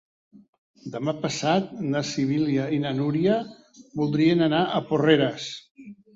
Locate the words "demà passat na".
0.95-2.01